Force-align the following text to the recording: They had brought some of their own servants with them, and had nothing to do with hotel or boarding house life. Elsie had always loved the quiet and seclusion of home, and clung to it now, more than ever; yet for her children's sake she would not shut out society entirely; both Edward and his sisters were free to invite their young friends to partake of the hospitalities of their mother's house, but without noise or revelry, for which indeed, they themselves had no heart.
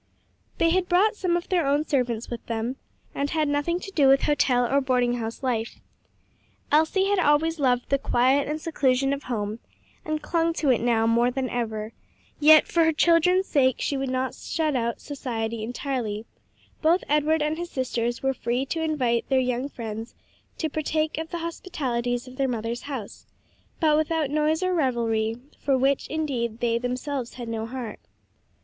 They 0.57 0.71
had 0.71 0.89
brought 0.89 1.15
some 1.15 1.37
of 1.37 1.47
their 1.49 1.63
own 1.67 1.85
servants 1.85 2.27
with 2.27 2.43
them, 2.47 2.77
and 3.13 3.29
had 3.29 3.47
nothing 3.47 3.79
to 3.81 3.91
do 3.91 4.07
with 4.07 4.23
hotel 4.23 4.65
or 4.65 4.81
boarding 4.81 5.17
house 5.17 5.43
life. 5.43 5.79
Elsie 6.71 7.07
had 7.11 7.19
always 7.19 7.59
loved 7.59 7.89
the 7.89 7.99
quiet 7.99 8.47
and 8.47 8.59
seclusion 8.59 9.13
of 9.13 9.21
home, 9.25 9.59
and 10.03 10.19
clung 10.23 10.53
to 10.53 10.71
it 10.71 10.81
now, 10.81 11.05
more 11.05 11.29
than 11.29 11.51
ever; 11.51 11.93
yet 12.39 12.67
for 12.67 12.83
her 12.85 12.91
children's 12.91 13.45
sake 13.45 13.75
she 13.77 13.95
would 13.95 14.09
not 14.09 14.33
shut 14.33 14.75
out 14.75 14.99
society 14.99 15.61
entirely; 15.61 16.25
both 16.81 17.03
Edward 17.07 17.43
and 17.43 17.59
his 17.59 17.69
sisters 17.69 18.23
were 18.23 18.33
free 18.33 18.65
to 18.65 18.81
invite 18.81 19.29
their 19.29 19.39
young 19.39 19.69
friends 19.69 20.15
to 20.57 20.67
partake 20.67 21.19
of 21.19 21.29
the 21.29 21.37
hospitalities 21.45 22.27
of 22.27 22.37
their 22.37 22.47
mother's 22.47 22.87
house, 22.89 23.27
but 23.79 23.95
without 23.95 24.31
noise 24.31 24.63
or 24.63 24.73
revelry, 24.73 25.35
for 25.59 25.77
which 25.77 26.07
indeed, 26.07 26.59
they 26.59 26.79
themselves 26.79 27.35
had 27.35 27.47
no 27.47 27.67
heart. 27.67 27.99